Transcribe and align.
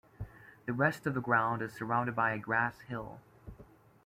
The 0.65 0.73
rest 0.73 1.05
of 1.05 1.13
the 1.13 1.21
ground 1.21 1.61
is 1.61 1.73
surrounded 1.73 2.15
by 2.15 2.31
a 2.33 2.39
grass 2.39 2.79
hill. 2.79 3.21